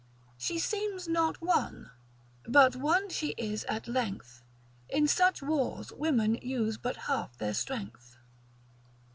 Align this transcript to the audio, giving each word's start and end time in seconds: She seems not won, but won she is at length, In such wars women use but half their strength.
She 0.35 0.57
seems 0.57 1.07
not 1.07 1.39
won, 1.43 1.91
but 2.47 2.75
won 2.75 3.09
she 3.09 3.35
is 3.37 3.65
at 3.65 3.87
length, 3.87 4.41
In 4.89 5.07
such 5.07 5.43
wars 5.43 5.91
women 5.91 6.39
use 6.41 6.79
but 6.79 6.95
half 7.05 7.37
their 7.37 7.53
strength. 7.53 8.17